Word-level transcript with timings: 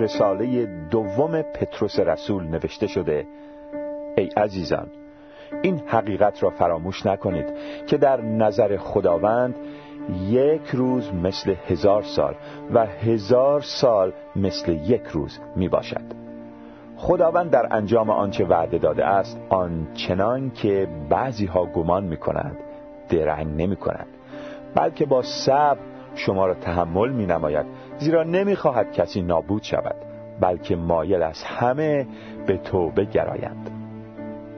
رساله 0.00 0.66
دوم 0.90 1.42
پتروس 1.42 1.98
رسول 1.98 2.46
نوشته 2.46 2.86
شده 2.86 3.26
ای 4.16 4.28
عزیزان 4.36 4.86
این 5.62 5.82
حقیقت 5.86 6.42
را 6.42 6.50
فراموش 6.50 7.06
نکنید 7.06 7.46
که 7.86 7.96
در 7.96 8.20
نظر 8.20 8.76
خداوند 8.76 9.54
یک 10.28 10.68
روز 10.72 11.14
مثل 11.14 11.54
هزار 11.68 12.02
سال 12.02 12.34
و 12.74 12.86
هزار 12.86 13.60
سال 13.60 14.12
مثل 14.36 14.72
یک 14.72 15.02
روز 15.02 15.38
می 15.56 15.68
باشد 15.68 16.04
خداوند 16.96 17.50
در 17.50 17.68
انجام 17.70 18.10
آنچه 18.10 18.44
وعده 18.44 18.78
داده 18.78 19.06
است 19.06 19.40
آنچنان 19.48 20.50
که 20.50 20.88
بعضی 21.08 21.46
ها 21.46 21.66
گمان 21.66 22.04
می 22.04 22.16
کنند 22.16 22.56
درنگ 23.08 23.62
نمی 23.62 23.76
کنند 23.76 24.06
بلکه 24.74 25.06
با 25.06 25.22
صبر 25.22 25.78
شما 26.14 26.46
را 26.46 26.54
تحمل 26.54 27.12
می 27.12 27.26
نماید 27.26 27.66
زیرا 28.00 28.22
نمی 28.22 28.56
خواهد 28.56 28.92
کسی 28.92 29.22
نابود 29.22 29.62
شود 29.62 29.96
بلکه 30.40 30.76
مایل 30.76 31.22
از 31.22 31.42
همه 31.42 32.06
به 32.46 32.56
توبه 32.56 33.04
گرایند. 33.04 33.70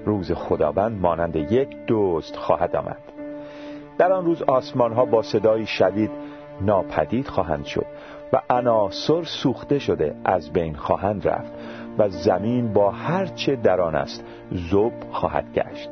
روز 0.05 0.33
خداوند 0.33 1.00
مانند 1.00 1.37
یک 1.37 1.77
دوست 1.86 2.36
خواهد 2.36 2.77
آمد. 2.77 2.98
در 3.98 4.12
آن 4.12 4.24
روز 4.24 4.42
آسمان 4.42 4.92
ها 4.92 5.05
با 5.05 5.23
صدای 5.23 5.66
شدید 5.66 6.10
ناپدید 6.60 7.28
خواهند 7.28 7.64
شد 7.64 7.86
و 8.33 8.42
عناصر 8.50 9.23
سوخته 9.23 9.78
شده 9.78 10.14
از 10.24 10.52
بین 10.52 10.74
خواهند 10.74 11.28
رفت 11.28 11.52
و 11.98 12.09
زمین 12.09 12.72
با 12.72 12.91
هرچه 12.91 13.56
در 13.56 13.80
آن 13.80 13.95
است 13.95 14.24
زوب 14.50 14.92
خواهد 15.11 15.52
گشت. 15.55 15.91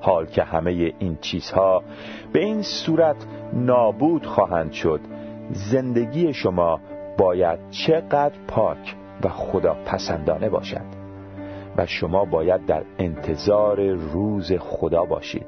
حال 0.00 0.26
که 0.26 0.42
همه 0.42 0.70
این 0.98 1.18
چیزها 1.20 1.82
به 2.32 2.44
این 2.44 2.62
صورت 2.62 3.16
نابود 3.52 4.26
خواهند 4.26 4.72
شد 4.72 5.00
زندگی 5.50 6.32
شما 6.32 6.80
باید 7.18 7.58
چقدر 7.70 8.34
پاک 8.48 8.96
و 9.24 9.28
خدا 9.28 9.76
پسندانه 9.86 10.48
باشد. 10.48 11.04
و 11.76 11.86
شما 11.86 12.24
باید 12.24 12.66
در 12.66 12.84
انتظار 12.98 13.90
روز 13.90 14.52
خدا 14.52 15.04
باشید 15.04 15.46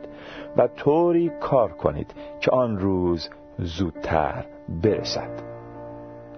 و 0.57 0.69
طوری 0.69 1.33
کار 1.41 1.73
کنید 1.73 2.15
که 2.41 2.51
آن 2.51 2.79
روز 2.79 3.31
زودتر 3.59 4.45
برسد. 4.83 5.31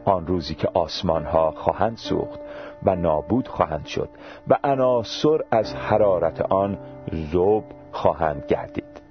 آن 0.04 0.26
روزی 0.26 0.54
که 0.54 0.68
آسمان 0.74 1.24
ها 1.24 1.50
خواهند 1.50 1.96
سوخت 1.96 2.40
و 2.82 2.96
نابود 2.96 3.48
خواهند 3.48 3.86
شد 3.86 4.08
و 4.48 4.58
عناصر 4.64 5.38
از 5.50 5.74
حرارت 5.74 6.40
آن 6.40 6.78
زوب 7.12 7.64
خواهند 7.92 8.44
گردید. 8.48 9.02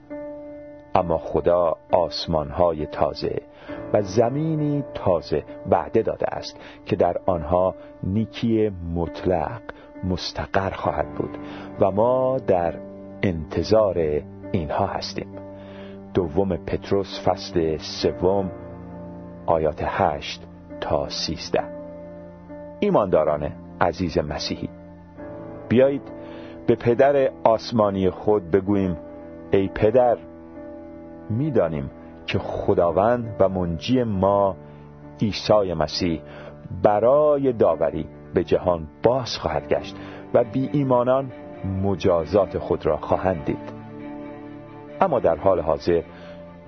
اما 0.95 1.17
خدا 1.17 1.75
آسمان 1.91 2.49
های 2.49 2.85
تازه 2.85 3.41
و 3.93 4.01
زمینی 4.01 4.83
تازه 4.93 5.43
وعده 5.69 6.01
داده 6.01 6.25
است 6.27 6.59
که 6.85 6.95
در 6.95 7.17
آنها 7.25 7.75
نیکی 8.03 8.71
مطلق 8.95 9.61
مستقر 10.03 10.69
خواهد 10.69 11.15
بود 11.15 11.37
و 11.79 11.91
ما 11.91 12.37
در 12.47 12.73
انتظار 13.23 14.21
اینها 14.51 14.85
هستیم. 14.87 15.27
دوم 16.13 16.57
پتروس 16.57 17.21
فصل 17.25 17.77
سوم 17.77 18.51
آیات 19.45 19.81
هشت 19.83 20.43
تا 20.81 21.09
سیزده. 21.09 21.63
ایمانداران 22.79 23.51
عزیز 23.81 24.17
مسیحی 24.17 24.69
بیایید 25.69 26.01
به 26.67 26.75
پدر 26.75 27.31
آسمانی 27.43 28.09
خود 28.09 28.51
بگوییم 28.51 28.97
ای 29.51 29.67
پدر 29.67 30.17
می‌دانیم 31.29 31.91
که 32.27 32.39
خداوند 32.39 33.35
و 33.39 33.49
منجی 33.49 34.03
ما 34.03 34.55
عیسی 35.21 35.73
مسیح 35.73 36.21
برای 36.83 37.53
داوری 37.53 38.05
به 38.33 38.43
جهان 38.43 38.87
باز 39.03 39.37
خواهد 39.37 39.67
گشت 39.69 39.95
و 40.33 40.43
بی 40.43 40.69
ایمانان 40.73 41.31
مجازات 41.83 42.57
خود 42.57 42.85
را 42.85 42.97
خواهند 42.97 43.45
دید. 43.45 43.73
اما 45.01 45.19
در 45.19 45.35
حال 45.35 45.59
حاضر 45.59 46.01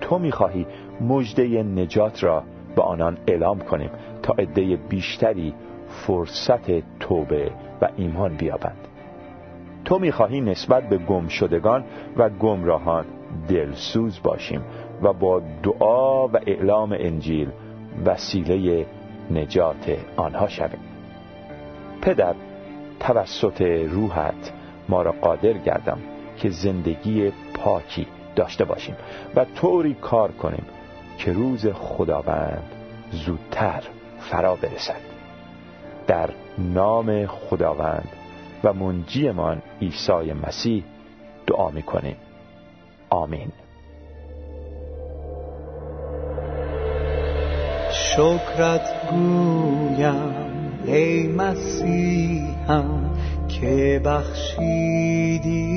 تو 0.00 0.18
می‌خواهی 0.18 0.66
مجده 1.00 1.62
نجات 1.62 2.24
را 2.24 2.42
به 2.76 2.82
آنان 2.82 3.18
اعلام 3.26 3.58
کنیم 3.58 3.90
تا 4.22 4.34
عده 4.38 4.76
بیشتری 4.76 5.54
فرصت 5.88 6.98
توبه 7.00 7.50
و 7.82 7.88
ایمان 7.96 8.36
بیابند. 8.36 8.88
تو 9.84 9.98
می‌خواهی 9.98 10.40
نسبت 10.40 10.88
به 10.88 10.98
گم 10.98 11.28
شدگان 11.28 11.84
و 12.16 12.28
گمراهان 12.28 13.04
دلسوز 13.48 14.20
باشیم 14.22 14.62
و 15.02 15.12
با 15.12 15.42
دعا 15.62 16.28
و 16.28 16.36
اعلام 16.46 16.92
انجیل 16.92 17.48
وسیله 18.04 18.86
نجات 19.30 19.98
آنها 20.16 20.48
شویم. 20.48 20.80
پدر 22.02 22.34
توسط 23.00 23.62
روحت 23.90 24.52
ما 24.88 25.02
را 25.02 25.12
قادر 25.12 25.52
گردم 25.52 25.98
که 26.36 26.50
زندگی 26.50 27.32
پاکی 27.54 28.06
داشته 28.36 28.64
باشیم 28.64 28.96
و 29.36 29.44
طوری 29.44 29.94
کار 29.94 30.32
کنیم 30.32 30.64
که 31.18 31.32
روز 31.32 31.66
خداوند 31.66 32.70
زودتر 33.10 33.82
فرا 34.18 34.56
برسد. 34.56 35.00
در 36.06 36.30
نام 36.58 37.26
خداوند 37.26 38.08
و 38.64 38.72
منجیمان 38.72 39.62
عیسی 39.82 40.32
مسیح 40.46 40.84
دعا 41.46 41.70
می‌کنیم. 41.70 42.16
آمین. 43.10 43.52
شکرت 48.20 48.86
گویم 49.10 50.34
ای 50.86 51.28
مسیحم 51.28 53.10
که 53.48 54.02
بخشیدی 54.04 55.70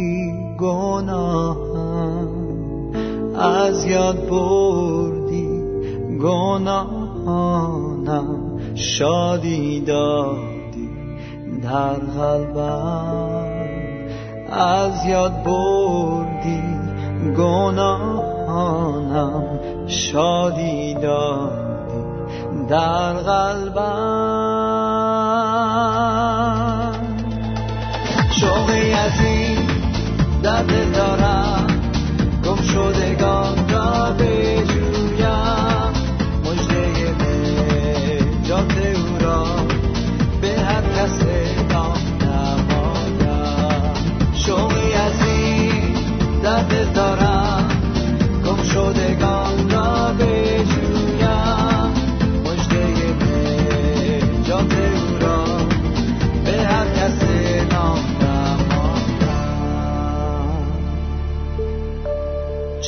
گناهم. 0.58 2.28
از 3.36 3.86
یاد 3.86 4.30
بردی 4.30 5.62
گناهانم 6.22 7.56
شادی 8.76 9.82
دادی 9.82 10.90
در 11.64 11.94
قلبم. 11.94 13.54
از 14.52 15.06
یاد 15.06 15.44
بردی 15.44 16.64
گناهانم 17.38 18.80
شادی 19.88 20.94
دادی 20.94 21.63
در 22.74 23.14
قلبم. 23.14 23.74
شوقی 28.32 28.94
از 28.94 29.20
این 29.20 29.58
در 30.44 30.64
دل 30.64 30.92
دارم. 30.92 31.43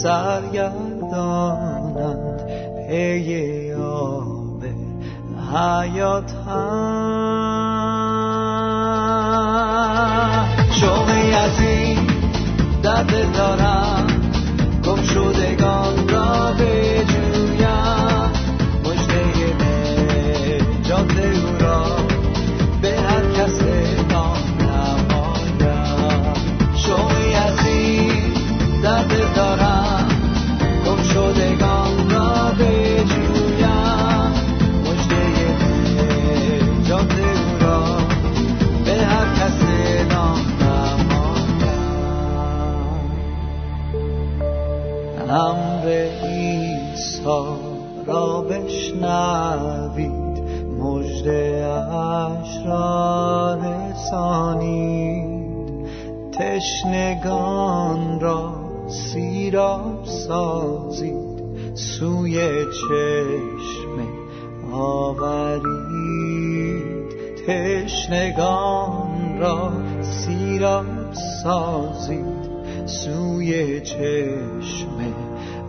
سرگردانند 0.03 1.23
پی 2.89 3.73
آب 3.73 4.32
حیاتند 5.53 6.33
شوقی 10.73 11.35
از 11.35 11.61
این 11.61 12.07
در 12.83 13.03
دل 13.03 13.27
دارم 13.27 13.62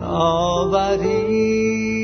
آورید 0.06 2.03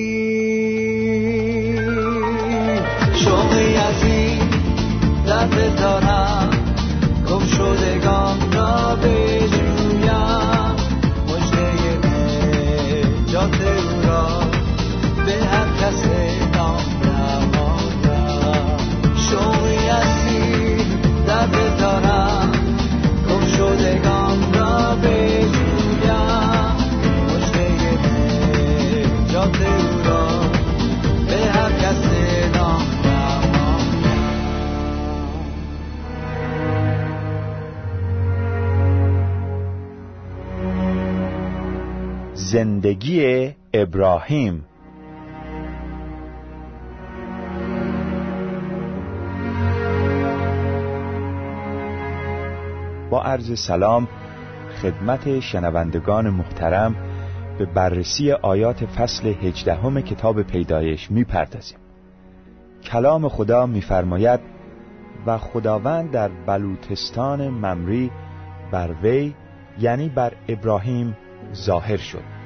زندگی 42.53 43.51
ابراهیم. 43.75 44.65
با 53.11 53.23
عرض 53.23 53.59
سلام 53.59 54.09
خدمت 54.83 55.41
شنوندگان 55.41 56.31
محترم 56.31 56.97
به 57.59 57.67
بررسی 57.67 58.33
آیات 58.33 58.87
فصل 58.87 59.27
هجدهم 59.27 60.01
کتاب 60.01 60.43
پیدایش 60.43 61.11
می‌پردازیم. 61.11 61.79
کلام 62.85 63.29
خدا 63.29 63.67
میفرماید 63.67 64.41
و 65.27 65.39
خداوند 65.39 66.11
در 66.11 66.29
بلوتستان 66.47 67.49
ممری 67.49 68.11
بر 68.73 68.95
وی 69.03 69.35
یعنی 69.79 70.09
بر 70.09 70.33
ابراهیم 70.49 71.17
ظاهر 71.55 71.97
شد. 71.97 72.40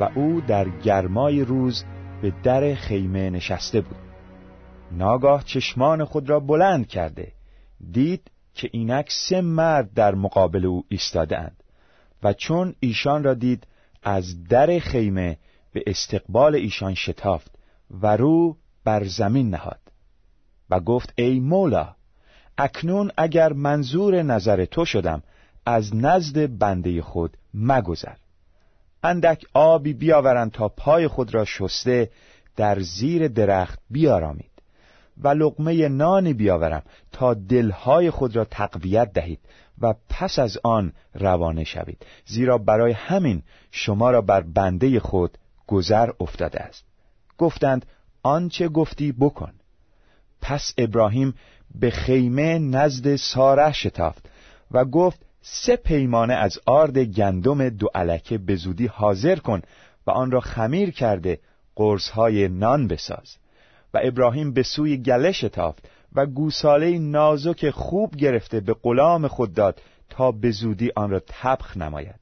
و 0.00 0.08
او 0.14 0.40
در 0.40 0.68
گرمای 0.68 1.40
روز 1.40 1.84
به 2.22 2.32
در 2.42 2.74
خیمه 2.74 3.30
نشسته 3.30 3.80
بود. 3.80 3.96
ناگاه 4.92 5.44
چشمان 5.44 6.04
خود 6.04 6.30
را 6.30 6.40
بلند 6.40 6.88
کرده 6.88 7.32
دید 7.92 8.30
که 8.54 8.68
اینک 8.72 9.10
سه 9.10 9.40
مرد 9.40 9.94
در 9.94 10.14
مقابل 10.14 10.66
او 10.66 10.84
ایستاده 10.88 11.38
اند 11.38 11.62
و 12.22 12.32
چون 12.32 12.74
ایشان 12.80 13.24
را 13.24 13.34
دید 13.34 13.66
از 14.02 14.44
در 14.44 14.78
خیمه 14.78 15.38
به 15.72 15.82
استقبال 15.86 16.54
ایشان 16.54 16.94
شتافت 16.94 17.50
و 17.90 18.16
رو 18.16 18.56
بر 18.84 19.04
زمین 19.04 19.50
نهاد 19.50 19.80
و 20.70 20.80
گفت 20.80 21.12
ای 21.16 21.40
مولا 21.40 21.94
اکنون 22.58 23.10
اگر 23.16 23.52
منظور 23.52 24.22
نظر 24.22 24.64
تو 24.64 24.84
شدم 24.84 25.22
از 25.66 25.96
نزد 25.96 26.58
بنده 26.58 27.02
خود 27.02 27.36
مگذر. 27.54 28.16
اندک 29.02 29.44
آبی 29.54 29.92
بیاورند 29.92 30.52
تا 30.52 30.68
پای 30.68 31.08
خود 31.08 31.34
را 31.34 31.44
شسته 31.44 32.10
در 32.56 32.80
زیر 32.80 33.28
درخت 33.28 33.78
بیارامید 33.90 34.50
و 35.22 35.28
لقمه 35.28 35.88
نانی 35.88 36.32
بیاورم 36.32 36.82
تا 37.12 37.34
دلهای 37.34 38.10
خود 38.10 38.36
را 38.36 38.44
تقویت 38.44 39.12
دهید 39.12 39.40
و 39.80 39.94
پس 40.08 40.38
از 40.38 40.58
آن 40.64 40.92
روانه 41.14 41.64
شوید. 41.64 42.06
زیرا 42.26 42.58
برای 42.58 42.92
همین 42.92 43.42
شما 43.70 44.10
را 44.10 44.20
بر 44.20 44.40
بنده 44.40 45.00
خود 45.00 45.38
گذر 45.66 46.10
افتاده 46.20 46.60
است. 46.60 46.84
گفتند 47.38 47.86
آنچه 48.22 48.68
گفتی 48.68 49.12
بکن. 49.12 49.52
پس 50.42 50.74
ابراهیم 50.78 51.34
به 51.74 51.90
خیمه 51.90 52.58
نزد 52.58 53.16
ساره 53.16 53.72
شتافت 53.72 54.28
و 54.70 54.84
گفت 54.84 55.20
سه 55.42 55.76
پیمانه 55.76 56.34
از 56.34 56.58
آرد 56.66 56.98
گندم 56.98 57.68
دو 57.68 57.88
علکه 57.94 58.38
به 58.38 58.56
زودی 58.56 58.86
حاضر 58.86 59.36
کن 59.36 59.62
و 60.06 60.10
آن 60.10 60.30
را 60.30 60.40
خمیر 60.40 60.90
کرده 60.90 61.38
قرصهای 61.74 62.48
نان 62.48 62.86
بساز. 62.88 63.36
و 63.94 64.00
ابراهیم 64.02 64.52
به 64.52 64.62
سوی 64.62 64.96
گله 64.96 65.32
شتافت 65.32 65.88
و 66.12 66.26
گوساله 66.26 66.98
نازک 66.98 67.70
خوب 67.70 68.16
گرفته 68.16 68.60
به 68.60 68.74
غلام 68.82 69.28
خود 69.28 69.54
داد 69.54 69.82
تا 70.10 70.32
به 70.32 70.50
زودی 70.50 70.90
آن 70.96 71.10
را 71.10 71.22
تبخ 71.26 71.76
نماید. 71.76 72.20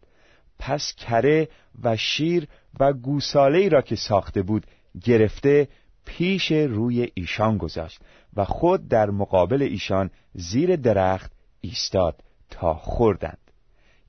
پس 0.59 0.95
کره 0.95 1.49
و 1.83 1.97
شیر 1.97 2.49
و 2.81 2.93
گوساله 2.93 3.69
را 3.69 3.83
که 3.83 3.97
ساخته 3.97 4.43
بود 4.43 4.67
گرفته 5.05 5.69
پیش 6.05 6.53
روی 6.53 7.11
ایشان 7.15 7.59
گذاشت 7.59 8.01
و 8.37 8.45
خود 8.45 8.89
در 8.89 9.11
مقابل 9.11 9.63
ایشان 9.63 10.11
زیر 10.35 10.77
درخت 10.77 11.33
ایستاد. 11.61 12.23
تا 12.51 12.75
خوردند 12.75 13.39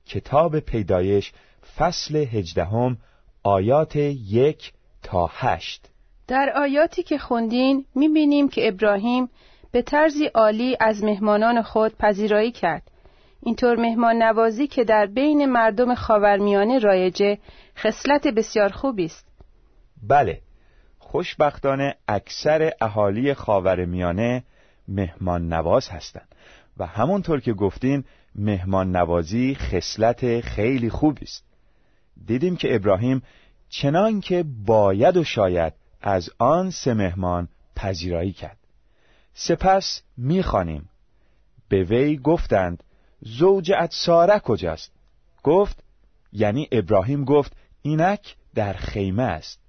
کتاب 0.06 0.60
پیدایش 0.60 1.32
فصل 1.76 2.16
هجدهم 2.16 2.98
آیات 3.42 3.96
یک 3.96 4.72
تا 5.02 5.30
هشت 5.32 5.90
در 6.28 6.52
آیاتی 6.56 7.02
که 7.02 7.18
خوندین 7.18 7.84
می‌بینیم 7.94 8.48
که 8.48 8.68
ابراهیم 8.68 9.28
به 9.72 9.82
طرزی 9.82 10.26
عالی 10.26 10.76
از 10.80 11.04
مهمانان 11.04 11.62
خود 11.62 11.98
پذیرایی 11.98 12.52
کرد. 12.52 12.82
اینطور 13.42 13.76
مهمان 13.76 14.22
نوازی 14.22 14.66
که 14.66 14.84
در 14.84 15.06
بین 15.06 15.46
مردم 15.46 15.94
خاورمیانه 15.94 16.78
رایجه 16.78 17.38
خصلت 17.76 18.26
بسیار 18.26 18.68
خوبی 18.68 19.04
است. 19.04 19.26
بله 20.02 20.40
خوشبختانه 20.98 21.94
اکثر 22.08 22.72
اهالی 22.80 23.34
خاورمیانه 23.34 24.44
مهمان 24.88 25.52
نواز 25.52 25.88
هستند 25.88 26.34
و 26.78 26.86
همونطور 26.86 27.40
که 27.40 27.52
گفتین 27.52 28.04
مهمان 28.34 28.96
نوازی 28.96 29.54
خصلت 29.54 30.40
خیلی 30.40 30.90
خوبی 30.90 31.24
است. 31.24 31.44
دیدیم 32.26 32.56
که 32.56 32.74
ابراهیم 32.74 33.22
چنان 33.68 34.20
که 34.20 34.44
باید 34.64 35.16
و 35.16 35.24
شاید 35.24 35.72
از 36.00 36.30
آن 36.38 36.70
سه 36.70 36.94
مهمان 36.94 37.48
پذیرایی 37.76 38.32
کرد. 38.32 38.58
سپس 39.34 40.02
می‌خوانیم. 40.16 40.88
به 41.68 41.84
وی 41.84 42.16
گفتند 42.16 42.82
زوجت 43.20 43.90
ساره 43.92 44.38
کجاست؟ 44.38 44.92
گفت 45.42 45.82
یعنی 46.32 46.68
ابراهیم 46.72 47.24
گفت 47.24 47.52
اینک 47.82 48.36
در 48.54 48.72
خیمه 48.72 49.22
است. 49.22 49.60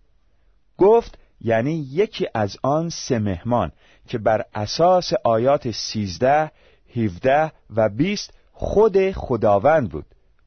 گفت 0.77 1.18
یعنی 1.41 1.88
یکی 1.91 2.27
از 2.34 2.58
آن 2.63 2.89
سه 2.89 3.20
مهمان 3.20 3.72
که 4.08 4.18
بر 4.18 4.46
اساس 4.53 5.13
آیات 5.24 5.72
سیزده، 5.72 6.51
هیوده 6.86 7.51
و 7.75 7.89
بیست 7.89 8.34
خود 8.62 9.12
خداوند 9.12 9.89
بود. 9.89 10.06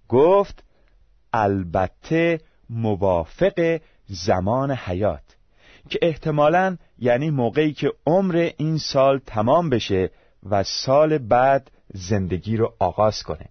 گفت 0.09 0.65
البته 1.33 2.41
موافق 2.71 3.81
زمان 4.07 4.71
حیات 4.71 5.37
که 5.89 5.99
احتمالا 6.03 6.77
یعنی 6.99 7.31
موقعی 7.31 7.73
که 7.73 7.93
عمر 8.07 8.51
این 8.57 8.79
سال 8.79 9.21
تمام 9.27 9.71
بشه 9.71 10.11
و 10.51 10.63
سال 10.63 11.19
بعد 11.19 11.71
زندگی 11.95 12.57
رو 12.57 12.75
آغاز 12.79 13.23
کنه. 13.23 13.49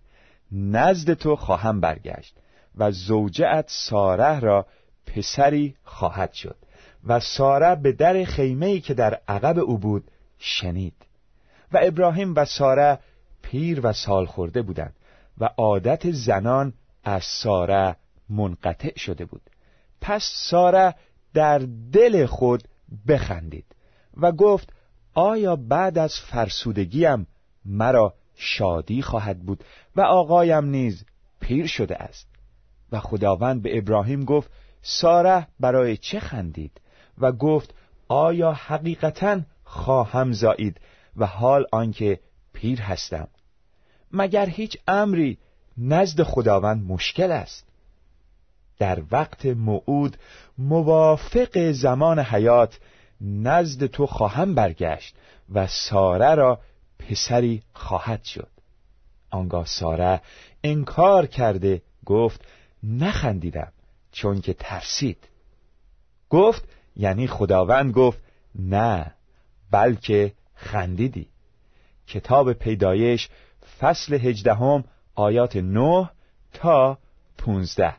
نزد 0.52 1.14
تو 1.14 1.36
خواهم 1.36 1.80
برگشت 1.80 2.36
و 2.78 2.92
زوجت 2.92 3.66
ساره 3.68 4.40
را 4.40 4.66
پسری 5.06 5.76
خواهد 5.84 6.34
شد 6.34 6.56
و 7.08 7.20
ساره 7.20 7.76
به 7.76 7.92
در 7.92 8.24
خیمه 8.24 8.80
که 8.80 8.94
در 8.94 9.20
عقب 9.28 9.60
او 9.60 9.78
بود 9.78 10.04
شنید. 10.40 10.96
و 11.72 11.80
ابراهیم 11.82 12.34
و 12.36 12.46
ساره 12.46 13.00
پیر 13.54 13.80
و 13.84 13.94
سال 13.94 14.26
خورده 14.26 14.62
بودند 14.62 14.96
و 15.38 15.50
عادت 15.58 16.12
زنان 16.12 16.74
از 17.04 17.24
ساره 17.24 17.96
منقطع 18.30 19.00
شده 19.00 19.26
بود. 19.26 19.42
پس 20.02 20.32
ساره 20.50 20.96
در 21.34 21.60
دل 21.92 22.26
خود 22.26 22.64
بخندید 23.08 23.66
و 24.18 24.32
گفت 24.32 24.74
آیا 25.14 25.56
بعد 25.56 25.98
از 25.98 26.14
فرسودگیم 26.20 27.28
مرا 27.66 28.14
شادی 28.36 29.02
خواهد 29.02 29.40
بود 29.40 29.64
و 29.96 30.02
آقایم 30.02 30.66
نیز 30.66 31.06
پیر 31.40 31.68
شده 31.68 31.96
است؟ 31.96 32.28
و 32.92 33.00
خداوند 33.00 33.62
به 33.62 33.78
ابراهیم 33.78 34.26
گفت 34.26 34.52
ساره 34.82 35.48
برای 35.60 35.98
چه 35.98 36.20
خندید؟ 36.20 36.82
و 37.18 37.32
گفت 37.32 37.74
آیا 38.08 38.52
حقیقتا 38.52 39.42
خواهم 39.64 40.32
زایید 40.32 40.82
و 41.18 41.26
حال 41.26 41.66
آنکه 41.72 42.20
پیر 42.54 42.82
هستم؟ 42.82 43.28
مگر 44.14 44.50
هیچ 44.50 44.78
امری 44.88 45.38
نزد 45.78 46.24
خداوند 46.24 46.92
مشکل 46.92 47.32
است؟ 47.32 47.66
در 48.80 49.04
وقت 49.12 49.46
موعود 49.46 50.18
موافق 50.58 51.72
زمان 51.72 52.20
حیات 52.20 52.80
نزد 53.22 53.86
تو 53.86 54.06
خواهم 54.08 54.56
برگشت 54.56 55.16
و 55.54 55.68
ساره 55.68 56.36
را 56.36 56.60
پسری 57.00 57.64
خواهد 57.74 58.24
شد. 58.24 58.50
آنگاه 59.30 59.66
ساره 59.66 60.22
انکار 60.64 61.26
کرده 61.26 61.82
گفت 62.06 62.42
نخندیدم 62.84 63.72
چون 64.12 64.42
که 64.42 64.54
ترسید. 64.54 65.28
گفت 66.30 66.64
یعنی 66.96 67.28
خداوند 67.28 67.94
گفت 67.94 68.20
نه 68.56 69.14
بلکه 69.72 70.34
خندیدی. 70.56 71.28
کتاب 72.08 72.54
پیدایش 72.54 73.30
فصل 73.80 74.14
هجدهم 74.14 74.84
آیات 75.16 75.56
نه 75.56 76.10
تا 76.54 76.98
پونزده. 77.38 77.94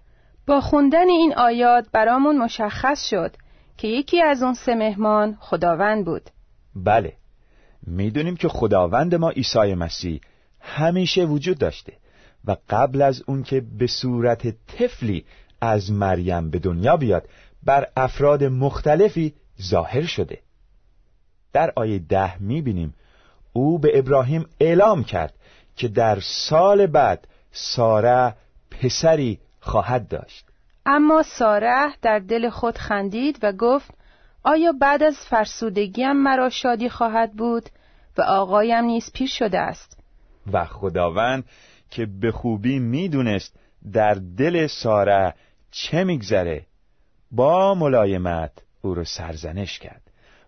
با 0.47 0.61
خوندن 0.61 1.09
این 1.09 1.35
آیات 1.37 1.87
برامون 1.93 2.39
مشخص 2.39 3.09
شد 3.11 3.37
که 3.77 3.89
یکی 3.89 4.23
از 4.23 4.43
اون 4.43 4.55
سه 4.55 4.75
مهمان 4.75 5.37
خداوند 5.41 6.05
بود. 6.05 6.31
بله. 6.77 7.13
می‌دونیم 7.87 8.37
که 8.37 8.49
خداوند 8.49 9.15
ما 9.15 9.31
عیسی 9.31 9.75
مسیح 9.75 10.21
همیشه 10.61 11.25
وجود 11.25 11.59
داشته 11.59 11.93
و 12.45 12.57
قبل 12.71 13.03
از 13.03 13.23
اون 13.27 13.43
که 13.43 13.63
به 13.79 13.87
صورت 13.87 14.67
طفلی 14.67 15.25
از 15.61 15.93
مریم 15.93 16.51
به 16.51 16.59
دنیا 16.59 16.97
بیاد 16.97 17.29
بر 17.63 17.89
افراد 17.97 18.45
مختلفی 18.45 19.35
ظاهر 19.63 20.07
شده. 20.07 20.39
در 21.53 21.73
آیه 21.77 21.99
ده 21.99 22.43
می‌بینیم 22.43 22.95
او 23.53 23.79
به 23.79 23.99
ابراهیم 23.99 24.47
اعلام 24.61 25.05
کرد 25.05 25.35
که 25.77 25.89
در 25.89 26.19
سال 26.21 26.87
بعد 26.87 27.29
ساره 27.53 28.35
پسری 28.71 29.39
خواهد 29.61 30.09
داشت. 30.09 30.47
اما 30.87 31.23
ساره 31.23 31.95
در 32.03 32.19
دل 32.19 32.51
خود 32.51 32.79
خندید 32.79 33.39
و 33.43 33.53
گفت 33.53 33.91
آیا 34.43 34.73
بعد 34.81 35.03
از 35.03 35.17
فرسودگیم 35.17 36.13
مرا 36.13 36.51
شادی 36.51 36.89
خواهد 36.89 37.33
بود 37.33 37.69
و 38.19 38.23
آقایم 38.23 38.85
نیز 38.85 39.13
پیر 39.13 39.29
شده 39.29 39.59
است؟ 39.59 39.99
و 40.53 40.65
خداوند 40.65 41.45
که 41.91 42.07
به 42.07 42.33
خوبی 42.33 42.79
می‌دونست 42.79 43.57
در 43.93 44.15
دل 44.15 44.67
ساره 44.67 45.35
چه 45.71 46.05
میگذره 46.05 46.67
با 47.31 47.75
ملایمت 47.75 48.53
او 48.83 48.95
رو 48.95 49.05
سرزنش 49.05 49.79
کرد 49.79 50.03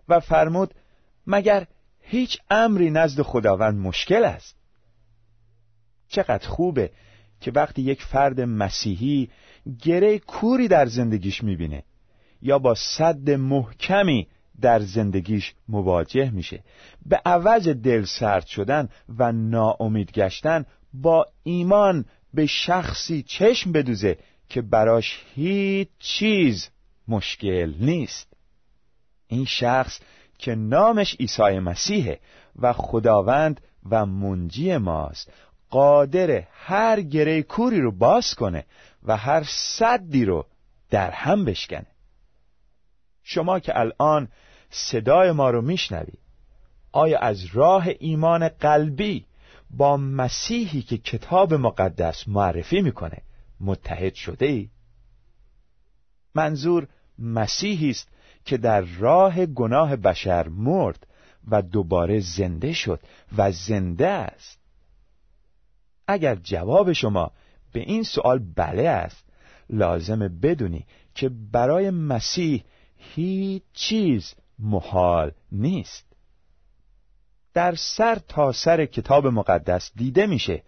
و 0.09 0.19
فرمود 0.19 0.73
مگر 1.27 1.67
هیچ 2.01 2.39
امری 2.49 2.89
نزد 2.89 3.21
خداوند 3.21 3.79
مشکل 3.79 4.25
است؟ 4.25 4.56
چقدر 6.09 6.47
خوبه 6.47 6.91
که 7.41 7.51
وقتی 7.51 7.81
یک 7.81 8.03
فرد 8.03 8.41
مسیحی 8.41 9.29
گره 9.81 10.19
کوری 10.19 10.67
در 10.67 10.85
زندگیش 10.85 11.43
می‌بینه 11.43 11.83
یا 12.41 12.59
با 12.59 12.75
صد 12.75 13.29
محکمی 13.29 14.27
در 14.61 14.79
زندگیش 14.79 15.53
مواجه 15.69 16.29
میشه. 16.29 16.63
به 17.05 17.21
عوض 17.25 17.67
دل 17.67 18.03
سرد 18.03 18.45
شدن 18.45 18.89
و 19.17 19.31
ناامید 19.31 20.11
گشتن 20.11 20.65
با 20.93 21.25
ایمان 21.43 22.05
به 22.33 22.45
شخصی 22.45 23.23
چشم 23.23 23.71
بدوزه 23.71 24.17
که 24.49 24.61
براش 24.61 25.23
هیچ 25.35 25.87
چیز 25.99 26.69
مشکل 27.07 27.73
نیست. 27.79 28.33
این 29.27 29.45
شخص 29.45 29.99
که 30.37 30.55
نامش 30.55 31.15
عیسی 31.19 31.59
مسیحه 31.59 32.19
و 32.55 32.73
خداوند 32.73 33.61
و 33.89 34.05
منجی 34.05 34.77
ماست. 34.77 35.31
قادر 35.69 36.43
هر 36.51 37.01
گره 37.01 37.43
کوری 37.43 37.81
رو 37.81 37.91
باز 37.91 38.35
کنه 38.35 38.65
و 39.03 39.17
هر 39.17 39.43
صدی 39.47 40.25
رو 40.25 40.45
در 40.89 41.11
هم 41.11 41.45
بشکنه 41.45 41.87
شما 43.23 43.59
که 43.59 43.79
الان 43.79 44.27
صدای 44.69 45.31
ما 45.31 45.49
رو 45.49 45.61
میشنوید 45.61 46.19
آیا 46.91 47.19
از 47.19 47.45
راه 47.45 47.87
ایمان 47.99 48.47
قلبی 48.47 49.25
با 49.69 49.97
مسیحی 49.97 50.81
که 50.81 50.97
کتاب 50.97 51.53
مقدس 51.53 52.27
معرفی 52.27 52.81
می‌کنه 52.81 53.17
متحد 53.59 54.13
شده 54.13 54.45
ای؟ 54.45 54.69
منظور 56.35 56.87
مسیحی 57.19 57.89
است 57.89 58.09
که 58.45 58.57
در 58.57 58.81
راه 58.81 59.45
گناه 59.45 59.95
بشر 59.95 60.47
مرد 60.47 61.07
و 61.47 61.61
دوباره 61.61 62.19
زنده 62.19 62.73
شد 62.73 62.99
و 63.37 63.51
زنده 63.51 64.07
است 64.07 64.59
اگر 66.07 66.35
جواب 66.35 66.93
شما 66.93 67.31
به 67.73 67.79
این 67.79 68.03
سوال 68.03 68.39
بله 68.55 68.89
است 68.89 69.25
لازمه 69.69 70.27
بدونی 70.27 70.85
که 71.15 71.29
برای 71.51 71.89
مسیح 71.89 72.63
هیچ 72.97 73.63
چیز 73.73 74.33
محال 74.59 75.31
نیست. 75.51 76.05
در 77.53 77.75
سر 77.75 78.15
تا 78.15 78.51
سر 78.51 78.85
کتاب 78.85 79.27
مقدس 79.27 79.91
دیده 79.95 80.25
میشه 80.25 80.63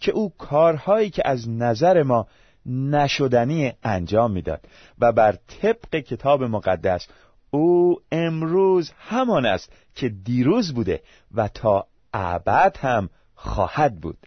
که 0.00 0.12
او 0.12 0.32
کارهایی 0.38 1.10
که 1.10 1.22
از 1.24 1.48
نظر 1.48 2.02
ما 2.02 2.26
نشدنی 2.66 3.72
انجام 3.82 4.30
می‌داد 4.30 4.68
و 4.98 5.12
بر 5.12 5.32
طبق 5.32 5.96
کتاب 5.96 6.42
مقدس 6.42 7.06
او 7.50 8.00
امروز 8.12 8.92
همان 8.98 9.46
است 9.46 9.72
که 9.94 10.08
دیروز 10.08 10.74
بوده 10.74 11.02
و 11.34 11.48
تا 11.48 11.86
ابد 12.14 12.76
هم 12.80 13.10
خواهد 13.34 14.00
بود. 14.00 14.18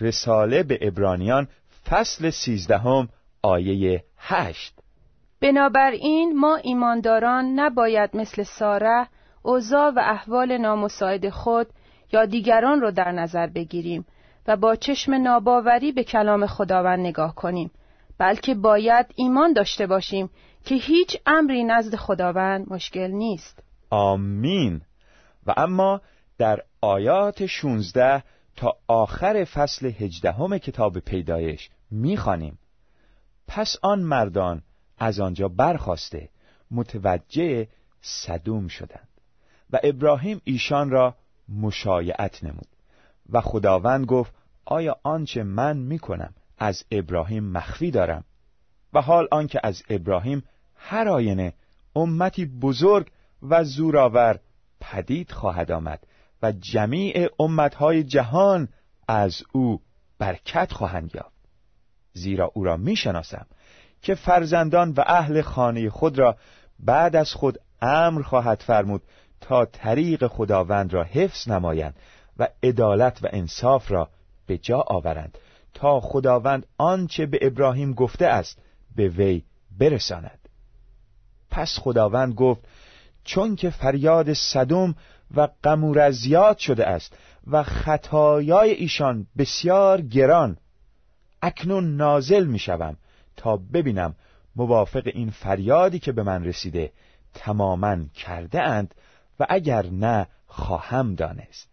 رساله 0.00 0.62
به 0.62 0.78
ابرانیان 0.82 1.48
فصل 1.90 2.30
سیزدهم 2.30 3.08
آیه 3.42 4.04
هشت. 4.18 4.74
بنابراین 5.40 6.38
ما 6.38 6.56
ایمانداران 6.56 7.44
نباید 7.44 8.16
مثل 8.16 8.42
ساره 8.42 9.06
اوضاع 9.42 9.92
و 9.96 9.98
احوال 9.98 10.58
نامساعد 10.58 11.28
خود 11.28 11.66
یا 12.12 12.24
دیگران 12.24 12.80
را 12.80 12.90
در 12.90 13.12
نظر 13.12 13.46
بگیریم 13.46 14.06
و 14.48 14.56
با 14.56 14.76
چشم 14.76 15.14
ناباوری 15.14 15.92
به 15.92 16.04
کلام 16.04 16.46
خداوند 16.46 17.00
نگاه 17.00 17.34
کنیم 17.34 17.70
بلکه 18.18 18.54
باید 18.54 19.06
ایمان 19.16 19.52
داشته 19.52 19.86
باشیم 19.86 20.30
که 20.64 20.74
هیچ 20.74 21.16
امری 21.26 21.64
نزد 21.64 21.96
خداوند 21.96 22.72
مشکل 22.72 23.10
نیست. 23.10 23.62
آمین. 23.90 24.80
و 25.46 25.54
اما 25.56 26.00
در 26.38 26.62
آیات 26.80 27.46
16 27.46 28.22
تا 28.58 28.76
آخر 28.86 29.44
فصل 29.44 29.86
هجدهم 29.86 30.58
کتاب 30.58 30.98
پیدایش 30.98 31.70
می‌خوانیم. 31.90 32.58
پس 33.48 33.76
آن 33.82 34.00
مردان 34.00 34.62
از 34.98 35.20
آنجا 35.20 35.48
برخواسته 35.48 36.28
متوجه 36.70 37.68
صدوم 38.00 38.68
شدند 38.68 39.08
و 39.72 39.78
ابراهیم 39.82 40.40
ایشان 40.44 40.90
را 40.90 41.14
مشایعت 41.48 42.44
نمود 42.44 42.68
و 43.30 43.40
خداوند 43.40 44.06
گفت 44.06 44.32
آیا 44.64 44.96
آنچه 45.02 45.42
من 45.42 45.76
می‌کنم 45.76 46.34
از 46.58 46.84
ابراهیم 46.90 47.44
مخفی 47.44 47.90
دارم؟ 47.90 48.24
و 48.92 49.00
حال 49.00 49.28
آنکه 49.30 49.60
از 49.62 49.82
ابراهیم 49.88 50.42
هر 50.76 51.08
آینه 51.08 51.52
امتی 51.96 52.46
بزرگ 52.46 53.10
و 53.42 53.64
زورآور 53.64 54.38
پدید 54.80 55.30
خواهد 55.32 55.72
آمد. 55.72 56.06
و 56.42 56.52
جمیع 56.52 57.28
امتهای 57.38 58.04
جهان 58.04 58.68
از 59.08 59.42
او 59.52 59.80
برکت 60.18 60.72
خواهند 60.72 61.14
یافت. 61.14 61.38
زیرا 62.12 62.50
او 62.54 62.64
را 62.64 62.76
می‌شناسم 62.76 63.46
که 64.02 64.14
فرزندان 64.14 64.90
و 64.90 65.02
اهل 65.06 65.42
خانه 65.42 65.90
خود 65.90 66.18
را 66.18 66.36
بعد 66.80 67.16
از 67.16 67.32
خود 67.32 67.58
امر 67.82 68.22
خواهد 68.22 68.62
فرمود 68.66 69.02
تا 69.40 69.64
طریق 69.64 70.26
خداوند 70.26 70.92
را 70.92 71.04
حفظ 71.04 71.48
نمایند 71.48 71.94
و 72.38 72.48
عدالت 72.62 73.18
و 73.22 73.28
انصاف 73.32 73.90
را 73.90 74.08
به 74.46 74.58
جا 74.58 74.84
آورند 74.86 75.38
تا 75.74 76.00
خداوند 76.00 76.66
آنچه 76.78 77.26
به 77.26 77.38
ابراهیم 77.42 77.92
گفته 77.92 78.26
است 78.26 78.58
به 78.96 79.08
وی 79.08 79.42
برساند. 79.78 80.48
پس 81.50 81.78
خداوند 81.78 82.34
گفت 82.34 82.60
چون 83.24 83.56
که 83.56 83.70
فریاد 83.70 84.32
صدوم 84.32 84.94
و 85.36 85.48
قمور 85.62 86.10
زیاد 86.10 86.58
شده 86.58 86.86
است 86.86 87.16
و 87.46 87.62
خطایای 87.62 88.70
ایشان 88.70 89.26
بسیار 89.38 90.00
گران. 90.00 90.56
اکنون 91.42 91.96
نازل 91.96 92.46
می‌شوم 92.46 92.96
تا 93.36 93.56
ببینم 93.56 94.14
موافق 94.56 95.02
این 95.06 95.30
فریادی 95.30 95.98
که 95.98 96.12
به 96.12 96.22
من 96.22 96.44
رسیده 96.44 96.92
تماما 97.34 97.96
کرده 98.14 98.62
اند 98.62 98.94
و 99.40 99.46
اگر 99.48 99.86
نه 99.86 100.26
خواهم 100.46 101.14
دانست. 101.14 101.68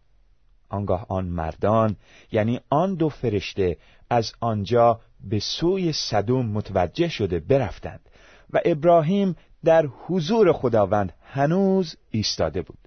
آنگاه 0.69 1.05
آن 1.09 1.25
مردان 1.25 1.95
یعنی 2.31 2.59
آن 2.69 2.95
دو 2.95 3.09
فرشته 3.09 3.77
از 4.09 4.33
آنجا 4.39 4.99
به 5.23 5.39
سوی 5.39 5.93
صدوم 5.93 6.45
متوجه 6.45 7.09
شده 7.09 7.39
برفتند 7.39 8.09
و 8.53 8.59
ابراهیم 8.65 9.35
در 9.63 9.85
حضور 9.85 10.53
خداوند 10.53 11.13
هنوز 11.23 11.95
ایستاده 12.11 12.61
بود. 12.61 12.84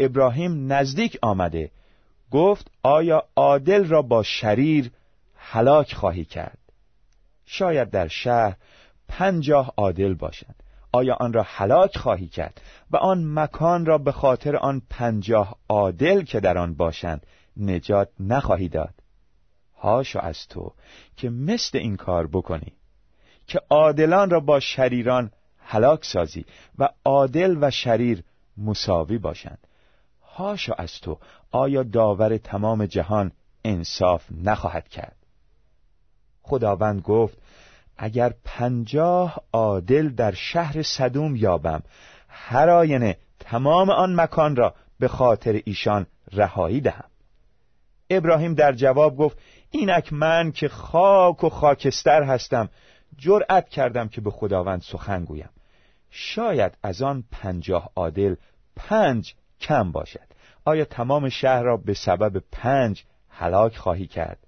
ابراهیم 0.00 0.72
نزدیک 0.72 1.18
آمده 1.22 1.70
گفت 2.30 2.70
آیا 2.82 3.24
عادل 3.36 3.84
را 3.84 4.02
با 4.02 4.22
شریر 4.22 4.90
هلاک 5.36 5.94
خواهی 5.94 6.24
کرد؟ 6.24 6.58
شاید 7.46 7.90
در 7.90 8.08
شهر 8.08 8.56
پنجاه 9.08 9.74
عادل 9.76 10.14
باشند. 10.14 10.62
آیا 10.92 11.16
آن 11.20 11.32
را 11.32 11.42
هلاک 11.46 11.98
خواهی 11.98 12.28
کرد 12.28 12.60
و 12.90 12.96
آن 12.96 13.34
مکان 13.34 13.86
را 13.86 13.98
به 13.98 14.12
خاطر 14.12 14.56
آن 14.56 14.82
پنجاه 14.90 15.56
عادل 15.68 16.22
که 16.22 16.40
در 16.40 16.58
آن 16.58 16.74
باشند 16.74 17.26
نجات 17.56 18.08
نخواهی 18.20 18.68
داد؟ 18.68 18.94
هاشو 19.78 20.18
از 20.18 20.48
تو 20.48 20.72
که 21.16 21.30
مثل 21.30 21.78
این 21.78 21.96
کار 21.96 22.26
بکنی 22.26 22.72
که 23.46 23.60
عادلان 23.70 24.30
را 24.30 24.40
با 24.40 24.60
شریران 24.60 25.30
هلاک 25.58 26.04
سازی 26.04 26.44
و 26.78 26.88
عادل 27.04 27.56
و 27.60 27.70
شریر 27.70 28.22
مساوی 28.56 29.18
باشند. 29.18 29.58
هاشو 30.36 30.74
از 30.78 31.00
تو 31.00 31.18
آیا 31.50 31.82
داور 31.82 32.36
تمام 32.36 32.86
جهان 32.86 33.32
انصاف 33.64 34.24
نخواهد 34.44 34.88
کرد؟ 34.88 35.16
خداوند 36.42 37.02
گفت 37.02 37.38
اگر 37.98 38.34
پنجاه 38.44 39.38
عادل 39.52 40.08
در 40.08 40.32
شهر 40.32 40.82
صدوم 40.82 41.36
یابم 41.36 41.82
هر 42.28 42.70
آینه 42.70 43.16
تمام 43.40 43.90
آن 43.90 44.20
مکان 44.20 44.56
را 44.56 44.74
به 44.98 45.08
خاطر 45.08 45.60
ایشان 45.64 46.06
رهایی 46.32 46.80
دهم. 46.80 47.04
ابراهیم 48.10 48.54
در 48.54 48.72
جواب 48.72 49.16
گفت 49.16 49.38
اینک 49.70 50.12
من 50.12 50.52
که 50.52 50.68
خاک 50.68 51.44
و 51.44 51.48
خاکستر 51.48 52.22
هستم 52.22 52.68
جرأت 53.18 53.68
کردم 53.68 54.08
که 54.08 54.20
به 54.20 54.30
خداوند 54.30 54.82
سخن 54.82 55.24
گویم. 55.24 55.50
شاید 56.10 56.76
از 56.82 57.02
آن 57.02 57.24
پنجاه 57.30 57.90
عادل 57.96 58.34
پنج 58.76 59.34
کم 59.62 59.92
باشد. 59.92 60.32
آیا 60.64 60.84
تمام 60.84 61.28
شهر 61.28 61.62
را 61.62 61.76
به 61.76 61.94
سبب 61.94 62.42
پنج 62.52 63.04
هلاک 63.28 63.76
خواهی 63.76 64.06
کرد؟ 64.06 64.38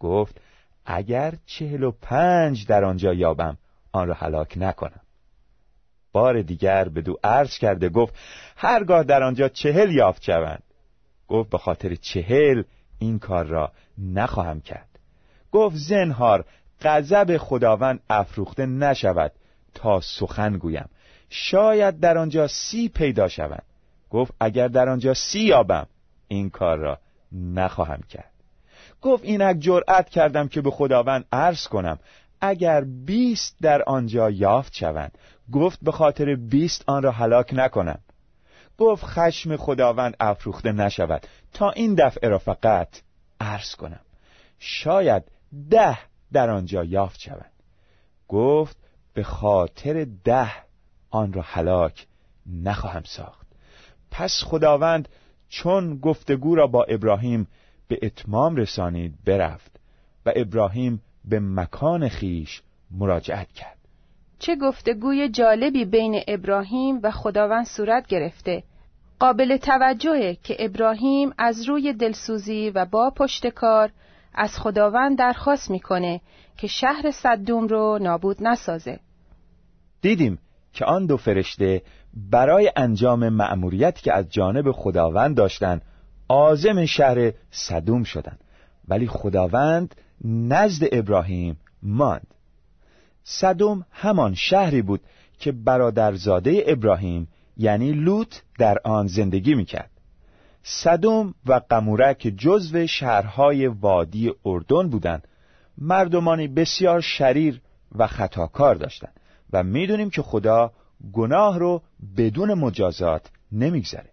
گفت 0.00 0.40
اگر 0.86 1.34
چهل 1.46 1.82
و 1.82 1.90
پنج 2.02 2.66
در 2.66 2.84
آنجا 2.84 3.14
یابم 3.14 3.58
آن 3.92 4.08
را 4.08 4.14
هلاک 4.14 4.54
نکنم. 4.56 5.00
بار 6.12 6.42
دیگر 6.42 6.88
به 6.88 7.02
دو 7.02 7.16
عرض 7.24 7.58
کرده 7.58 7.88
گفت 7.88 8.14
هرگاه 8.56 9.02
در 9.02 9.22
آنجا 9.22 9.48
چهل 9.48 9.90
یافت 9.90 10.22
شوند. 10.22 10.62
گفت 11.28 11.50
به 11.50 11.58
خاطر 11.58 11.94
چهل 11.94 12.62
این 12.98 13.18
کار 13.18 13.44
را 13.44 13.72
نخواهم 13.98 14.60
کرد. 14.60 14.88
گفت 15.52 15.76
زنهار 15.76 16.44
غضب 16.82 17.36
خداوند 17.36 18.00
افروخته 18.10 18.66
نشود 18.66 19.32
تا 19.74 20.00
سخن 20.00 20.56
گویم. 20.56 20.88
شاید 21.30 22.00
در 22.00 22.18
آنجا 22.18 22.46
سی 22.46 22.88
پیدا 22.88 23.28
شوند. 23.28 23.62
گفت 24.16 24.32
اگر 24.40 24.68
در 24.68 24.88
آنجا 24.88 25.14
سی 25.14 25.40
یابم 25.40 25.86
این 26.28 26.50
کار 26.50 26.78
را 26.78 26.98
نخواهم 27.32 28.00
کرد. 28.08 28.32
گفت 29.02 29.24
اینک 29.24 29.56
جرأت 29.60 30.08
کردم 30.08 30.48
که 30.48 30.60
به 30.60 30.70
خداوند 30.70 31.24
عرض 31.32 31.68
کنم 31.68 31.98
اگر 32.40 32.84
بیست 32.84 33.56
در 33.60 33.82
آنجا 33.82 34.30
یافت 34.30 34.74
شوند. 34.74 35.18
گفت 35.52 35.78
به 35.82 35.92
خاطر 35.92 36.34
بیست 36.34 36.84
آن 36.86 37.02
را 37.02 37.10
هلاک 37.10 37.50
نکنم. 37.52 37.98
گفت 38.78 39.04
خشم 39.04 39.56
خداوند 39.56 40.16
افروخته 40.20 40.72
نشود. 40.72 41.26
تا 41.52 41.70
این 41.70 41.94
دفعه 41.94 42.28
را 42.28 42.38
فقط 42.38 42.88
عرض 43.40 43.74
کنم. 43.74 44.00
شاید 44.58 45.22
ده 45.70 45.98
در 46.32 46.50
آنجا 46.50 46.84
یافت 46.84 47.20
شوند. 47.20 47.52
گفت 48.28 48.76
به 49.14 49.22
خاطر 49.22 50.06
ده 50.24 50.52
آن 51.10 51.32
را 51.32 51.42
هلاک 51.42 52.06
نخواهم 52.46 53.02
ساخت. 53.04 53.45
پس 54.10 54.42
خداوند 54.44 55.08
چون 55.48 55.98
گفتگو 55.98 56.54
را 56.54 56.66
با 56.66 56.84
ابراهیم 56.84 57.48
به 57.88 57.98
اتمام 58.02 58.56
رسانید 58.56 59.14
برفت 59.24 59.80
و 60.26 60.32
ابراهیم 60.36 61.02
به 61.24 61.40
مکان 61.40 62.08
خیش 62.08 62.62
مراجعت 62.90 63.52
کرد. 63.52 63.76
چه 64.38 64.56
گفتگوی 64.56 65.28
جالبی 65.28 65.84
بین 65.84 66.20
ابراهیم 66.28 67.00
و 67.02 67.10
خداوند 67.10 67.66
صورت 67.66 68.06
گرفته. 68.06 68.62
قابل 69.18 69.56
توجهه 69.56 70.36
که 70.42 70.56
ابراهیم 70.58 71.32
از 71.38 71.68
روی 71.68 71.92
دلسوزی 71.92 72.70
و 72.70 72.84
با 72.84 73.10
پشتکار 73.10 73.90
از 74.34 74.58
خداوند 74.58 75.18
درخواست 75.18 75.70
می‌کنه 75.70 76.20
که 76.56 76.66
شهر 76.66 77.10
صدوم 77.10 77.66
رو 77.66 77.98
نابود 78.02 78.36
نسازه. 78.40 79.00
دیدیم 80.00 80.38
که 80.72 80.84
آن 80.84 81.06
دو 81.06 81.16
فرشته 81.16 81.82
برای 82.16 82.72
انجام 82.76 83.28
مأموریت 83.28 83.98
که 83.98 84.12
از 84.12 84.30
جانب 84.30 84.72
خداوند 84.72 85.36
داشتند 85.36 85.82
عازم 86.28 86.84
شهر 86.86 87.32
صدوم 87.50 88.04
شدند 88.04 88.40
ولی 88.88 89.06
خداوند 89.06 89.94
نزد 90.24 90.88
ابراهیم 90.92 91.56
ماند. 91.82 92.26
صدوم 93.24 93.86
همان 93.90 94.34
شهری 94.34 94.82
بود 94.82 95.00
که 95.38 95.52
برادرزاده 95.52 96.64
ابراهیم 96.66 97.28
یعنی 97.56 97.92
لوط 97.92 98.34
در 98.58 98.78
آن 98.84 99.06
زندگی 99.06 99.54
می‌کرد. 99.54 99.90
صدوم 100.62 101.34
و 101.46 101.60
قموره 101.70 102.14
که 102.14 102.30
جزو 102.30 102.86
شهرهای 102.86 103.66
وادی 103.66 104.32
اردن 104.44 104.88
بودند. 104.88 105.28
مردمانی 105.78 106.48
بسیار 106.48 107.00
شریر 107.00 107.60
و 107.94 108.06
خطاکار 108.06 108.74
داشتند. 108.74 109.20
و 109.52 109.62
می‌دونیم 109.62 110.10
که 110.10 110.22
خدا 110.22 110.72
گناه 111.12 111.58
رو 111.58 111.82
بدون 112.16 112.54
مجازات 112.54 113.30
نمیگذره 113.52 114.10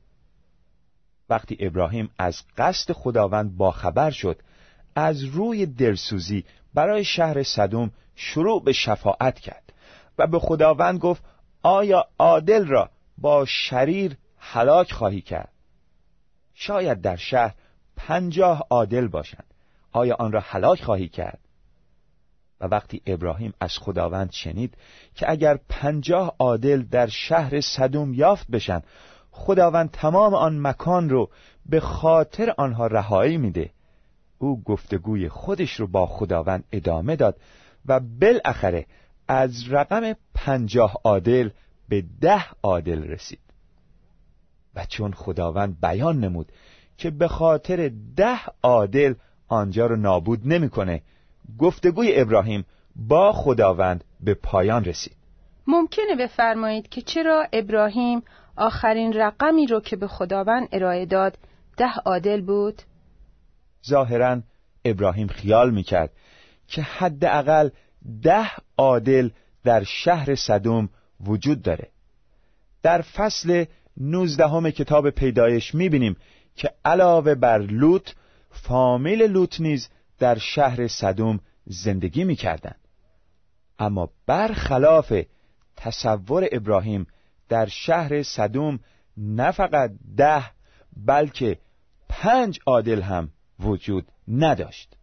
وقتی 1.30 1.58
ابراهیم 1.60 2.10
از 2.18 2.42
قصد 2.58 2.92
خداوند 2.92 3.58
باخبر 3.58 4.12
شد 4.12 4.40
از 4.96 5.24
روی 5.24 5.66
دلسوزی 5.66 6.46
برای 6.74 7.04
شهر 7.04 7.44
صدوم 7.44 7.92
شروع 8.16 8.64
به 8.64 8.74
شفاعت 8.74 9.40
کرد 9.40 9.74
و 10.18 10.28
به 10.28 10.40
خداوند 10.40 11.00
گفت 11.00 11.24
آیا 11.64 12.08
عادل 12.20 12.68
را 12.68 12.90
با 13.18 13.46
شریر 13.46 14.18
هلاک 14.38 14.92
خواهی 14.92 15.22
کرد؟ 15.22 15.52
شاید 16.54 17.02
در 17.02 17.16
شهر 17.16 17.56
پنجاه 17.96 18.68
عادل 18.70 19.08
باشند. 19.08 19.54
آیا 19.92 20.16
آن 20.20 20.32
را 20.32 20.40
هلاک 20.40 20.84
خواهی 20.84 21.10
کرد؟ 21.10 21.40
و 22.64 22.68
وقتی 22.68 23.02
ابراهیم 23.06 23.54
از 23.60 23.78
خداوند 23.78 24.32
شنید 24.32 24.78
که 25.16 25.32
اگر 25.32 25.60
پنجاه 25.70 26.36
عادل 26.40 26.82
در 26.82 27.08
شهر 27.08 27.62
صدوم 27.62 28.14
یافت 28.14 28.48
بشن 28.48 28.82
خداوند 29.32 29.92
تمام 29.92 30.34
آن 30.34 30.60
مکان 30.60 31.10
رو 31.10 31.30
به 31.66 31.80
خاطر 31.80 32.54
آنها 32.58 32.88
رهایی 32.88 33.38
میده. 33.38 33.70
او 34.38 34.64
گفتگوی 34.64 35.30
خودش 35.30 35.80
رو 35.80 35.88
با 35.88 36.06
خداوند 36.06 36.64
ادامه 36.72 37.16
داد 37.16 37.38
و 37.86 38.00
بالاخره 38.00 38.86
از 39.28 39.64
رقم 39.70 40.14
پنجاه 40.34 41.02
عادل 41.04 41.50
به 41.90 42.04
ده 42.22 42.46
عادل 42.64 43.04
رسید. 43.04 43.40
و 44.76 44.86
چون 44.86 45.14
خداوند 45.14 45.82
بیان 45.82 46.20
نمود 46.20 46.52
که 46.98 47.10
به 47.10 47.28
خاطر 47.28 47.92
ده 48.16 48.40
عادل 48.64 49.14
آنجا 49.48 49.86
رو 49.86 49.96
نابود 49.96 50.48
نمی‌کنه 50.48 51.02
گفتگوی 51.60 52.22
ابراهیم 52.22 52.66
با 52.96 53.32
خداوند 53.32 54.04
به 54.20 54.34
پایان 54.34 54.86
رسید 54.86 55.16
ممکنه 55.68 56.16
بفرمایید 56.20 56.90
که 56.90 57.02
چرا 57.02 57.48
ابراهیم 57.54 58.24
آخرین 58.56 59.14
رقمی 59.14 59.68
رو 59.68 59.80
که 59.80 59.96
به 59.96 60.08
خداوند 60.08 60.68
ارائه 60.72 61.06
داد 61.06 61.38
ده 61.78 61.94
عادل 62.06 62.42
بود؟ 62.42 62.82
ظاهرا 63.88 64.42
ابراهیم 64.86 65.28
خیال 65.28 65.72
می‌کرد 65.72 66.12
که 66.68 66.82
حداقل 66.82 67.70
ده 68.24 68.48
عادل 68.78 69.30
در 69.64 69.84
شهر 69.84 70.36
صدوم 70.36 70.90
وجود 71.26 71.62
داره 71.62 71.88
در 72.84 73.02
فصل 73.02 73.66
نوزدهم 73.98 74.70
کتاب 74.70 75.10
پیدایش 75.10 75.76
می‌بینیم 75.76 76.16
که 76.56 76.72
علاوه 76.86 77.36
بر 77.36 77.58
لوط 77.58 78.10
فامیل 78.52 79.22
لوط 79.22 79.62
نیز 79.62 79.90
در 80.24 80.38
شهر 80.38 80.88
صدوم 80.88 81.40
زندگی 81.66 82.24
می‌کردند. 82.24 82.80
اما 83.80 84.10
برخلاف 84.28 85.14
تصور 85.78 86.48
ابراهیم 86.52 87.08
در 87.50 87.66
شهر 87.66 88.24
صدوم 88.24 88.80
نه 89.18 89.52
فقط 89.52 89.92
ده 90.18 90.44
بلکه 90.98 91.58
پنج 92.10 92.60
عادل 92.66 93.02
هم 93.02 93.30
وجود 93.60 94.06
نداشت. 94.28 94.96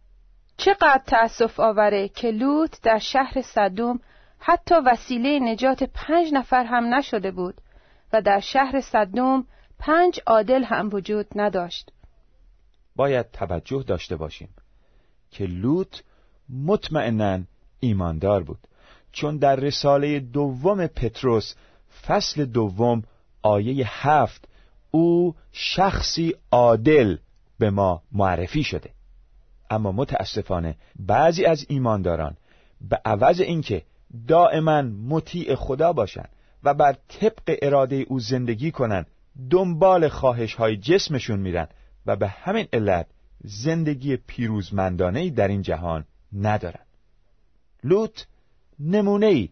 چقدر 0.57 1.01
تأسف 1.07 1.59
آوره 1.59 2.07
که 2.07 2.31
لوط 2.31 2.81
در 2.83 2.99
شهر 2.99 3.41
صدوم 3.41 3.99
حتی 4.39 4.75
وسیله 4.75 5.39
نجات 5.39 5.83
پنج 5.83 6.33
نفر 6.33 6.65
هم 6.65 6.93
نشده 6.93 7.31
بود 7.31 7.61
و 8.13 8.21
در 8.21 8.39
شهر 8.39 8.81
صدوم 8.81 9.47
پنج 9.79 10.19
عادل 10.27 10.63
هم 10.63 10.89
وجود 10.93 11.27
نداشت. 11.35 11.91
باید 12.95 13.31
توجه 13.31 13.83
داشته 13.83 14.15
باشیم. 14.15 14.49
که 15.31 15.45
لوط 15.45 15.97
مطمئنا 16.49 17.39
ایماندار 17.79 18.43
بود. 18.43 18.59
چون 19.11 19.37
در 19.37 19.55
رساله 19.55 20.19
دوم 20.19 20.87
پتروس 20.87 21.55
فصل 22.07 22.45
دوم 22.45 23.03
آیه 23.41 23.85
هفت 24.07 24.47
او 24.91 25.35
شخصی 25.51 26.35
عادل 26.51 27.17
به 27.59 27.69
ما 27.69 28.01
معرفی 28.11 28.63
شده. 28.63 28.89
اما 29.69 29.91
متاسفانه 29.91 30.75
بعضی 30.99 31.45
از 31.45 31.65
ایمانداران 31.69 32.37
به 32.81 33.01
عوض 33.05 33.39
اینکه 33.41 33.83
دائما 34.27 34.81
مطیع 34.81 35.55
خدا 35.55 35.93
باشند 35.93 36.29
و 36.63 36.73
بر 36.73 36.95
طبق 37.07 37.57
اراده 37.61 37.95
او 37.95 38.19
زندگی 38.19 38.71
کنند 38.71 39.07
دنبال 39.49 40.07
خواهش 40.07 40.53
های 40.53 40.77
جسمشون 40.77 41.39
میرن 41.39 41.67
و 42.05 42.15
به 42.15 42.27
همین 42.27 42.67
علت 42.73 43.07
زندگی 43.43 44.17
پیروزمندانه 44.17 45.29
در 45.29 45.47
این 45.47 45.61
جهان 45.61 46.05
ندارن 46.33 46.85
لوط 47.83 48.21
نمونه 48.79 49.25
ای 49.25 49.49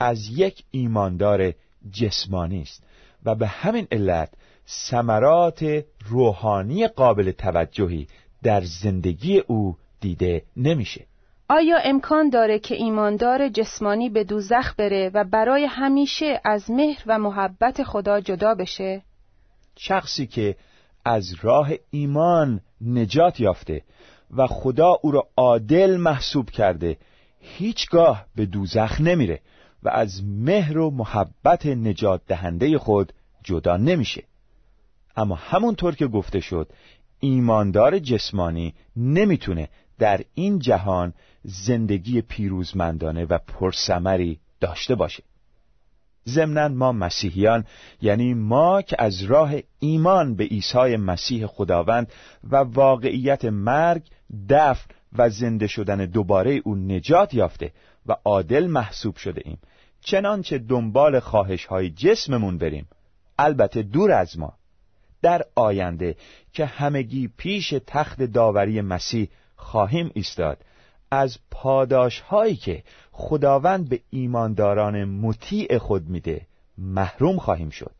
از 0.00 0.28
یک 0.28 0.64
ایماندار 0.70 1.52
جسمانی 1.92 2.62
است 2.62 2.84
و 3.24 3.34
به 3.34 3.46
همین 3.46 3.86
علت 3.92 4.30
ثمرات 4.68 5.84
روحانی 6.08 6.88
قابل 6.88 7.30
توجهی 7.30 8.06
در 8.42 8.60
زندگی 8.60 9.38
او 9.38 9.76
دیده 10.00 10.42
نمیشه 10.56 11.06
آیا 11.48 11.78
امکان 11.84 12.30
داره 12.30 12.58
که 12.58 12.74
ایماندار 12.74 13.48
جسمانی 13.48 14.10
به 14.10 14.24
دوزخ 14.24 14.74
بره 14.74 15.10
و 15.14 15.24
برای 15.24 15.64
همیشه 15.64 16.40
از 16.44 16.70
مهر 16.70 17.02
و 17.06 17.18
محبت 17.18 17.82
خدا 17.82 18.20
جدا 18.20 18.54
بشه؟ 18.54 19.02
شخصی 19.76 20.26
که 20.26 20.56
از 21.04 21.34
راه 21.42 21.70
ایمان 21.90 22.60
نجات 22.80 23.40
یافته 23.40 23.82
و 24.36 24.46
خدا 24.46 24.98
او 25.02 25.10
را 25.10 25.28
عادل 25.36 25.96
محسوب 25.96 26.50
کرده. 26.50 26.96
هیچگاه 27.40 28.26
به 28.34 28.46
دوزخ 28.46 29.00
نمیره 29.00 29.40
و 29.82 29.88
از 29.88 30.24
مهر 30.24 30.78
و 30.78 30.90
محبت 30.90 31.66
نجات 31.66 32.20
دهنده 32.26 32.78
خود 32.78 33.12
جدا 33.42 33.76
نمیشه. 33.76 34.24
اما 35.16 35.34
همونطور 35.34 35.94
که 35.94 36.06
گفته 36.06 36.40
شد 36.40 36.72
ایماندار 37.20 37.98
جسمانی 37.98 38.74
نمی‌تونه 38.96 39.68
در 39.98 40.20
این 40.34 40.58
جهان 40.58 41.12
زندگی 41.42 42.22
پیروزمندانه 42.22 43.24
و 43.24 43.38
پرسمری 43.38 44.38
داشته 44.60 44.94
باشه. 44.94 45.22
ضمنا 46.28 46.68
ما 46.68 46.92
مسیحیان 46.92 47.64
یعنی 48.02 48.34
ما 48.34 48.82
که 48.82 48.96
از 48.98 49.22
راه 49.22 49.52
ایمان 49.78 50.34
به 50.34 50.44
عیسی 50.44 50.96
مسیح 50.96 51.46
خداوند 51.46 52.12
و 52.50 52.56
واقعیت 52.56 53.44
مرگ 53.44 54.02
دفن 54.48 54.94
و 55.18 55.30
زنده 55.30 55.66
شدن 55.66 56.06
دوباره 56.06 56.60
او 56.64 56.74
نجات 56.74 57.34
یافته 57.34 57.72
و 58.06 58.16
عادل 58.24 58.66
محسوب 58.66 59.16
شده 59.16 59.42
ایم. 59.44 59.58
چنانچه 60.00 60.58
دنبال 60.58 61.20
خواهش 61.20 61.64
های 61.66 61.90
جسممون 61.90 62.58
بریم 62.58 62.88
البته 63.38 63.82
دور 63.82 64.12
از 64.12 64.38
ما. 64.38 64.52
در 65.22 65.42
آینده 65.54 66.16
که 66.52 66.66
همگی 66.66 67.28
پیش 67.36 67.74
تخت 67.86 68.22
داوری 68.22 68.80
مسیح 68.80 69.28
خواهیم 69.56 70.10
ایستاد. 70.14 70.58
از 71.14 71.38
پاداش 71.50 72.20
هایی 72.20 72.56
که 72.56 72.82
خداوند 73.12 73.88
به 73.88 74.00
ایمانداران 74.10 75.04
مطیع 75.04 75.78
خود 75.78 76.08
میده 76.08 76.46
محروم 76.78 77.36
خواهیم 77.36 77.70
شد. 77.70 77.90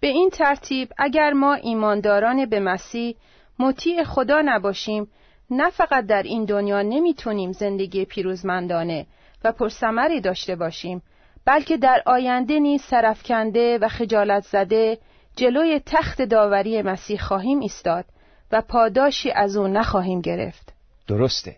به 0.00 0.08
این 0.08 0.30
ترتیب 0.30 0.92
اگر 0.98 1.32
ما 1.32 1.54
ایمانداران 1.54 2.46
به 2.46 2.60
مسیح 2.60 3.16
مطیع 3.58 4.04
خدا 4.04 4.42
نباشیم 4.44 5.08
نه 5.50 5.70
فقط 5.70 6.06
در 6.06 6.22
این 6.22 6.44
دنیا 6.44 6.82
نمی‌تونیم 6.82 7.52
زندگی 7.52 8.04
پیروزمندانه 8.04 9.06
و 9.44 9.52
پرسمری 9.52 10.20
داشته 10.20 10.56
باشیم 10.56 11.02
بلکه 11.44 11.76
در 11.76 12.02
آینده 12.06 12.58
نیز 12.58 12.82
سرفکنده 12.82 13.78
و 13.78 13.88
خجالت 13.88 14.42
زده 14.42 14.98
جلوی 15.36 15.80
تخت 15.86 16.22
داوری 16.22 16.82
مسیح 16.82 17.20
خواهیم 17.20 17.60
ایستاد 17.60 18.04
و 18.52 18.62
پاداشی 18.68 19.30
از 19.30 19.56
او 19.56 19.68
نخواهیم 19.68 20.20
گرفت. 20.20 20.72
درسته. 21.06 21.56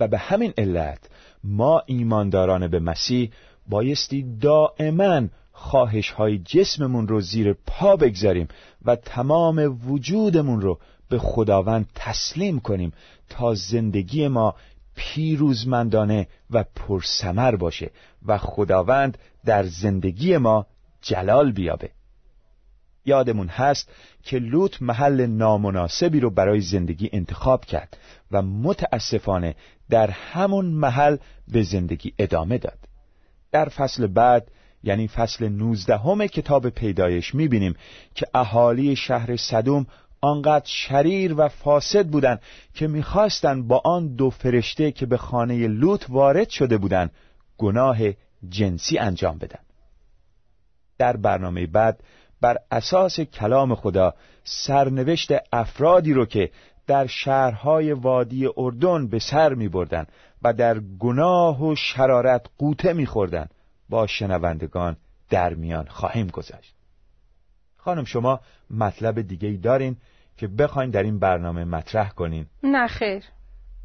و 0.00 0.08
به 0.08 0.18
همین 0.18 0.52
علت 0.58 1.10
ما 1.44 1.82
ایمانداران 1.86 2.68
به 2.68 2.78
مسیح 2.80 3.30
بایستی 3.68 4.38
دائما 4.40 5.22
خواهش 5.52 6.10
های 6.10 6.38
جسممون 6.38 7.08
رو 7.08 7.20
زیر 7.20 7.52
پا 7.66 7.96
بگذاریم 7.96 8.48
و 8.84 8.96
تمام 8.96 9.80
وجودمون 9.88 10.60
رو 10.60 10.78
به 11.08 11.18
خداوند 11.18 11.88
تسلیم 11.94 12.60
کنیم 12.60 12.92
تا 13.28 13.54
زندگی 13.54 14.28
ما 14.28 14.54
پیروزمندانه 14.96 16.28
و 16.50 16.64
پرسمر 16.76 17.56
باشه 17.56 17.90
و 18.26 18.38
خداوند 18.38 19.18
در 19.44 19.66
زندگی 19.66 20.36
ما 20.36 20.66
جلال 21.02 21.52
بیابه. 21.52 21.90
یادمون 23.08 23.48
هست 23.48 23.90
که 24.22 24.38
لوط 24.38 24.82
محل 24.82 25.26
نامناسبی 25.26 26.20
رو 26.20 26.30
برای 26.30 26.60
زندگی 26.60 27.10
انتخاب 27.12 27.64
کرد 27.64 27.96
و 28.30 28.42
متاسفانه 28.42 29.54
در 29.90 30.10
همون 30.10 30.66
محل 30.66 31.16
به 31.48 31.62
زندگی 31.62 32.12
ادامه 32.18 32.58
داد. 32.58 32.78
در 33.52 33.68
فصل 33.68 34.06
بعد 34.06 34.50
یعنی 34.82 35.08
فصل 35.08 35.48
نوزدهم 35.48 36.26
کتاب 36.26 36.68
پیدایش 36.68 37.34
می‌بینیم 37.34 37.74
که 38.14 38.26
اهالی 38.34 38.96
شهر 38.96 39.36
صدوم 39.36 39.86
آنقدر 40.20 40.66
شریر 40.66 41.34
و 41.36 41.48
فاسد 41.48 42.06
بودند 42.06 42.40
که 42.74 42.86
می‌خواستند 42.86 43.68
با 43.68 43.82
آن 43.84 44.14
دو 44.14 44.30
فرشته 44.30 44.92
که 44.92 45.06
به 45.06 45.16
خانه 45.16 45.68
لوط 45.68 46.04
وارد 46.08 46.48
شده 46.48 46.78
بودند 46.78 47.10
گناه 47.58 47.98
جنسی 48.48 48.98
انجام 48.98 49.38
بدن. 49.38 49.60
در 50.98 51.16
برنامه 51.16 51.66
بعد 51.66 52.00
بر 52.40 52.56
اساس 52.70 53.20
کلام 53.20 53.74
خدا 53.74 54.14
سرنوشت 54.44 55.32
افرادی 55.52 56.12
رو 56.12 56.26
که 56.26 56.50
در 56.86 57.06
شهرهای 57.06 57.92
وادی 57.92 58.48
اردن 58.56 59.08
به 59.08 59.18
سر 59.18 59.54
می 59.54 59.68
بردن 59.68 60.06
و 60.42 60.52
در 60.52 60.80
گناه 60.80 61.64
و 61.64 61.74
شرارت 61.74 62.46
قوطه 62.58 62.92
می 62.92 63.06
خوردن 63.06 63.46
با 63.88 64.06
شنوندگان 64.06 64.96
در 65.30 65.54
میان 65.54 65.86
خواهیم 65.86 66.26
گذاشت 66.26 66.74
خانم 67.76 68.04
شما 68.04 68.40
مطلب 68.70 69.20
دیگه 69.20 69.48
ای 69.48 69.56
دارین 69.56 69.96
که 70.36 70.46
بخواین 70.48 70.90
در 70.90 71.02
این 71.02 71.18
برنامه 71.18 71.64
مطرح 71.64 72.10
کنین. 72.10 72.46
نه 72.62 72.86
خیر. 72.86 73.24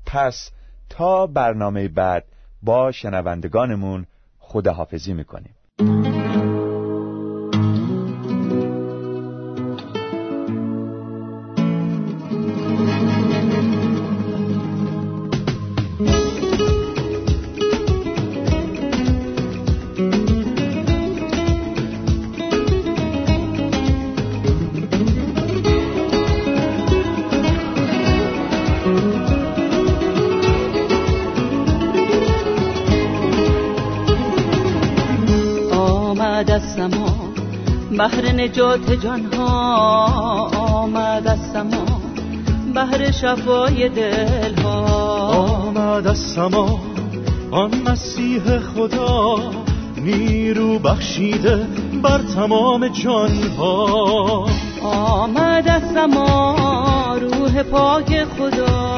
پس 0.05 0.51
تا 0.89 1.27
برنامه 1.27 1.87
بعد 1.87 2.25
با 2.63 2.91
شنوندگانمون 2.91 4.05
خداحافظی 4.39 5.13
می‌کنیم. 5.13 5.55
نجات 38.53 38.91
جانها 38.91 40.47
آمد 40.57 41.27
از 41.27 41.39
سما. 41.53 41.85
بهر 42.73 43.11
شفای 43.11 43.89
دلها 43.89 44.85
آمد 45.27 46.07
از 46.07 46.17
سما. 46.19 46.79
آن 47.51 47.71
مسیح 47.85 48.59
خدا 48.59 49.35
نیرو 49.97 50.79
بخشیده 50.79 51.67
بر 52.03 52.17
تمام 52.17 52.87
جانها. 52.87 54.47
آمد 54.83 55.67
از 55.67 55.81
سما 55.93 56.55
روح 57.21 57.63
پاک 57.63 58.25
خدا 58.37 58.95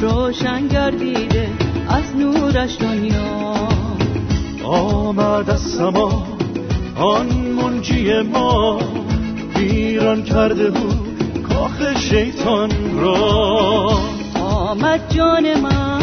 روشن 0.00 0.68
گردیده 0.68 1.50
از 1.88 2.16
نورش 2.16 2.76
دنیا. 2.80 3.54
آمد 4.64 5.50
از 5.50 5.60
سما. 5.60 6.26
آن 6.96 7.45
منجی 7.56 8.22
ما 8.22 8.78
ویران 9.56 10.22
کرده 10.22 10.70
بود 10.70 11.42
کاخ 11.48 11.96
شیطان 11.96 12.70
را. 13.00 13.16
آمد 14.40 15.00
جان 15.14 15.60
من 15.60 15.95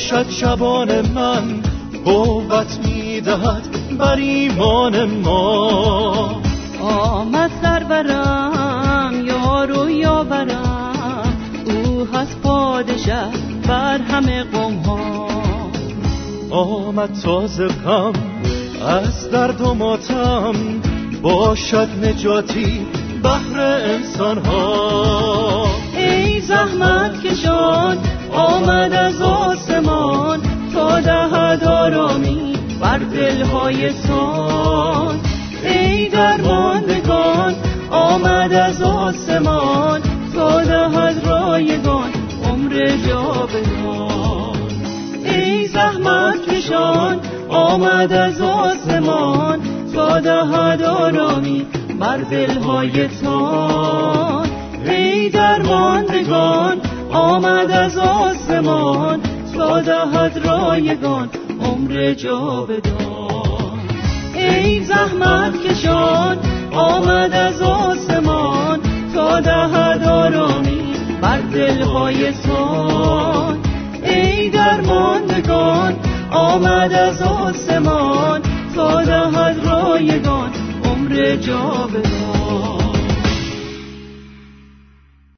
باشد 0.00 0.30
شبان 0.30 1.00
من 1.08 1.62
قوت 2.04 2.78
می‌دهد 2.84 3.96
بر 3.98 4.16
ایمان 4.16 5.04
ما. 5.04 6.42
آمد 6.80 7.50
سرورم 7.62 9.12
یارو 9.26 9.90
یاورم. 9.90 11.34
او 11.66 12.06
هست 12.14 12.40
پادشه 12.42 13.24
بر 13.68 13.98
همه 13.98 14.44
قوم 14.44 14.74
ها 14.76 15.26
آمد 16.50 17.10
تازه 17.24 17.68
غم 17.68 18.12
از 18.86 19.30
درد 19.30 19.60
و 19.60 19.74
ماتم. 19.74 20.54
باشد 21.22 21.88
نجاتی 22.02 22.86
بهر 23.22 23.60
انسان 23.60 24.38
ها 24.38 25.66
ای 25.96 26.40
زحمت 26.40 27.22
کشان 27.22 27.98
آمد 28.34 28.92
از 28.92 29.22
آسمان 29.22 30.40
تا 30.74 31.00
دهد 31.00 31.64
آرامی 31.64 32.52
بر 32.80 32.98
دلهای 32.98 33.92
سان. 33.92 35.20
ای 35.64 36.08
درماندگان 36.08 37.54
آمد 37.90 38.52
از 38.54 38.82
آسمان 38.82 40.00
تا 40.34 40.64
دهد 40.64 41.26
رایگان 41.26 42.10
عمر 42.44 42.96
جاودان. 43.06 44.56
ای 45.24 45.66
زحمت 45.66 46.46
کشان 46.48 47.20
آمد 47.48 48.12
از 48.12 48.40
آسمان 48.40 49.60
تا 49.94 50.20
دهد 50.20 50.82
آرامی 50.82 51.66
بر 52.00 52.16
دلهای 52.16 53.08
تان 53.08 54.46
ای 54.86 55.28
درماندگان 55.28 56.80
آمد 57.30 57.70
از 57.70 57.98
آسمان 57.98 59.20
تا 59.54 59.80
دهد 59.80 60.40
رایگان 60.44 61.28
عمر 61.64 62.14
جاودان. 62.14 63.80
ای 64.34 64.84
زحمت 64.84 65.62
کشان 65.62 66.38
آمد 66.72 67.32
از 67.32 67.62
آسمان 67.62 68.80
تا 69.14 69.40
دهد 69.40 70.04
آرامی 70.04 70.92
بر 71.22 71.40
دلهای 71.40 72.32
سان 72.32 73.58
ای 74.04 74.48
درماندگان 74.50 75.96
آمد 76.30 76.92
از 76.92 77.22
آسمان 77.22 78.40
تا 78.74 79.04
دهد 79.04 79.56
رایگان 79.66 80.50
عمر 80.84 81.36
جاودان. 81.36 82.19